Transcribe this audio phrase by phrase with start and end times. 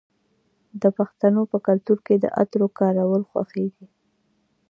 [0.81, 3.85] د پښتنو په کلتور کې د عطرو کارول خوښیږي.